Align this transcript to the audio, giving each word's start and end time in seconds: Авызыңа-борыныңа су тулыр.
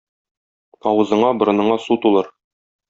Авызыңа-борыныңа 0.93 1.81
су 1.89 2.03
тулыр. 2.07 2.37